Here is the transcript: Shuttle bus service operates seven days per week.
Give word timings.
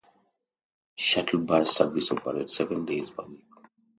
Shuttle 0.95 1.41
bus 1.41 1.75
service 1.77 2.11
operates 2.11 2.57
seven 2.57 2.85
days 2.85 3.11
per 3.11 3.21
week. 3.23 3.45